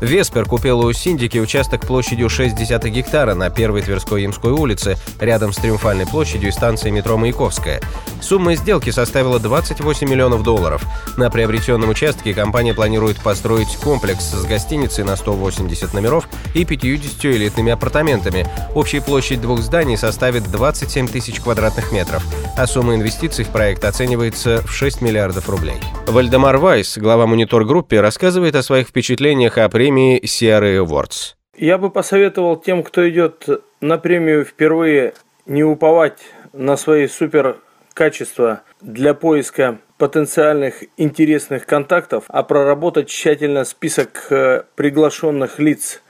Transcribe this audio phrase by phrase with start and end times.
[0.00, 5.56] Веспер купил у Синдики участок площадью 60 гектара на первой Тверской Ямской улице, рядом с
[5.56, 7.80] Триумфальной площадью и станцией метро Маяковская.
[8.20, 10.84] Сумма сделки составила 28 миллионов долларов.
[11.16, 17.72] На приобретенном участке компания планирует построить комплекс с гостиницей на 180 номеров и 50 элитными
[17.72, 18.46] апартаментами.
[18.74, 22.24] Общая площадь двух зданий составит 27 тысяч квадратных метров,
[22.56, 25.80] а сумма инвестиций в проект оценивается в 6 миллиардов рублей.
[26.06, 31.34] Вальдемар Вайс, глава монитор-группы, рассказывает о своих впечатлениях о премии CRA Awards.
[31.56, 33.48] Я бы посоветовал тем, кто идет
[33.80, 35.14] на премию впервые,
[35.46, 36.18] не уповать
[36.52, 37.58] на свои супер
[37.94, 46.00] качества для поиска потенциальных интересных контактов, а проработать тщательно список э, приглашенных лиц,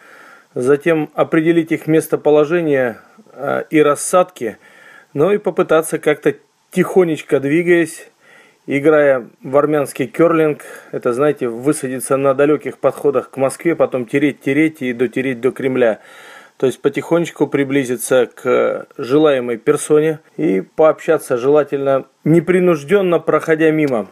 [0.55, 2.99] затем определить их местоположение
[3.33, 4.59] э, и рассадки,
[5.15, 6.35] ну и попытаться как-то
[6.71, 8.09] тихонечко двигаясь,
[8.69, 14.93] играя в армянский керлинг, это, знаете, высадиться на далеких подходах к Москве, потом тереть-тереть и
[14.93, 15.99] дотереть до Кремля–
[16.59, 24.09] то есть потихонечку приблизиться к желаемой персоне и пообщаться желательно непринужденно, проходя мимо,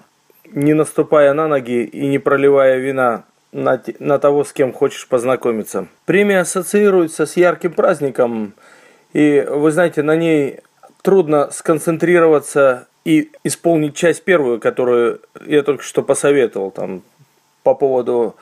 [0.53, 5.89] не наступая на ноги и не проливая вина на, на того, с кем хочешь познакомиться.
[6.05, 8.55] Премия ассоциируется с ярким праздником,
[9.13, 10.61] и вы знаете, на ней
[11.03, 17.03] трудно сконцентрироваться и исполнить часть первую, которую я только что посоветовал там
[17.63, 18.35] по поводу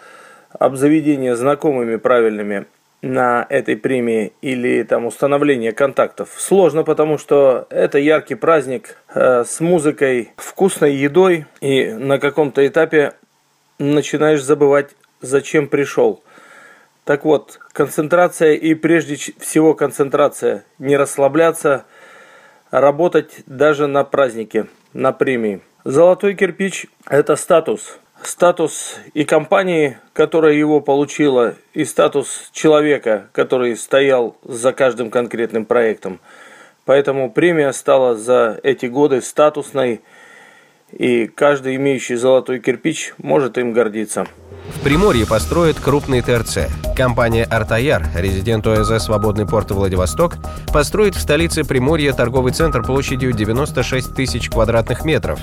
[0.59, 2.65] обзаведения знакомыми правильными
[3.03, 9.61] на этой премии или там установление контактов сложно, потому что это яркий праздник э, с
[9.61, 13.13] музыкой, вкусной едой, и на каком-то этапе
[13.79, 16.23] начинаешь забывать, зачем пришел.
[17.05, 21.85] Так вот, концентрация и прежде всего концентрация, не расслабляться,
[22.81, 25.61] работать даже на празднике, на премии.
[25.85, 34.37] Золотой кирпич– это статус– статус и компании, которая его получила, и статус человека, который стоял
[34.45, 36.21] за каждым конкретным проектом.
[36.85, 40.03] Поэтому премия стала за эти годы статусной,
[40.93, 44.27] и каждый имеющий золотой кирпич может им гордиться.
[44.85, 46.69] Приморье построят крупный ТРЦ.
[46.95, 50.37] Компания «Артаяр», резидент ОСЗ «Свободный порт Владивосток»,
[50.75, 55.41] построит в столице Приморья торговый центр площадью 96 тысяч квадратных метров.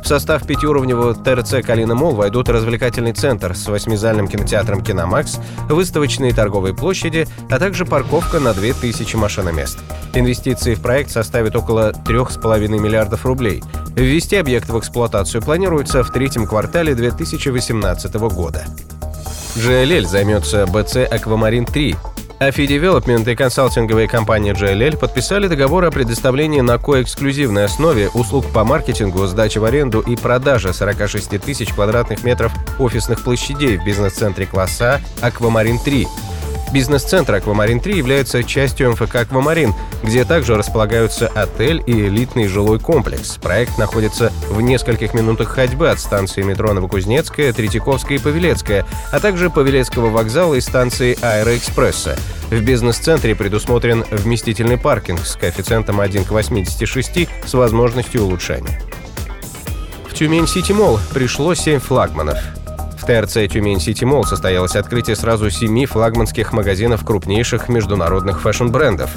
[0.00, 6.72] В состав пятиуровневого ТРЦ «Калина Мол» войдут развлекательный центр с восьмизальным кинотеатром «Киномакс», выставочные торговые
[6.72, 9.80] площади, а также парковка на 2000 машиномест.
[10.12, 13.64] Инвестиции в проект составят около 3,5 миллиардов рублей.
[13.96, 18.64] Ввести объект в эксплуатацию планируется в третьем квартале 2018 года.
[19.54, 21.94] GLL займется BC Аквамарин 3,
[22.40, 28.64] AFI Development и консалтинговая компания JLL подписали договор о предоставлении на коэксклюзивной основе услуг по
[28.64, 35.00] маркетингу, сдаче в аренду и продаже 46 тысяч квадратных метров офисных площадей в бизнес-центре класса
[35.20, 36.06] «Аквамарин 3»,
[36.74, 43.36] Бизнес-центр «Аквамарин-3» является частью МФК «Аквамарин», где также располагаются отель и элитный жилой комплекс.
[43.40, 49.50] Проект находится в нескольких минутах ходьбы от станции метро Новокузнецкая, Третьяковская и Павелецкая, а также
[49.50, 52.18] Павелецкого вокзала и станции Аэроэкспресса.
[52.50, 58.82] В бизнес-центре предусмотрен вместительный паркинг с коэффициентом 1 к 86 с возможностью улучшения.
[60.08, 62.38] В Тюмень-Сити Молл пришло 7 флагманов.
[63.04, 69.10] В ТРЦ «Тюмень Сити Молл» состоялось открытие сразу семи флагманских магазинов крупнейших международных фэшн-брендов.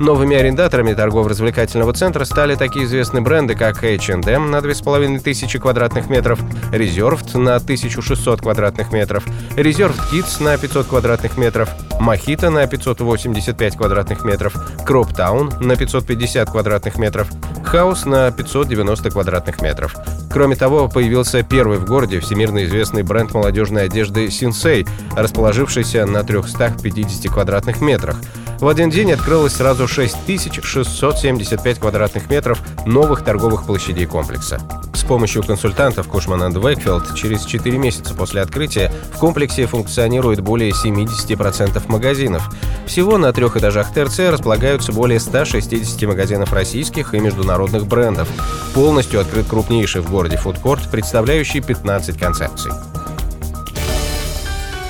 [0.00, 6.40] Новыми арендаторами торгово-развлекательного центра стали такие известные бренды, как H&M на 2500 квадратных метров,
[6.72, 11.68] Reserved на 1600 квадратных метров, Reserved Kids на 500 квадратных метров,
[12.00, 14.54] Mojito на 585 квадратных метров,
[14.86, 17.28] Town на 550 квадратных метров,
[17.70, 19.94] House на 590 квадратных метров.
[20.34, 24.84] Кроме того, появился первый в городе всемирно известный бренд молодежной одежды Синсей,
[25.16, 28.20] расположившийся на 350 квадратных метрах.
[28.64, 34.58] В один день открылось сразу 6675 квадратных метров новых торговых площадей комплекса.
[34.94, 40.70] С помощью консультантов Кушман энд Вейкфилд через 4 месяца после открытия в комплексе функционирует более
[40.70, 42.48] 70% магазинов.
[42.86, 48.30] Всего на трех этажах ТРЦ располагаются более 160 магазинов российских и международных брендов.
[48.72, 52.72] Полностью открыт крупнейший в городе фудкорт, представляющий 15 концепций.